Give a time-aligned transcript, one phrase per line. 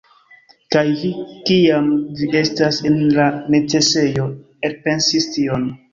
[0.75, 1.09] Kaj vi
[1.49, 1.91] kiam
[2.21, 4.27] vi estas en la necesejo
[4.71, 5.75] elpensis tion!